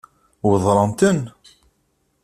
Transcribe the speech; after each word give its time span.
Weddṛent-ten? 0.49 1.19